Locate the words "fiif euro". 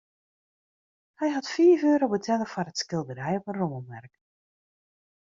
1.53-2.07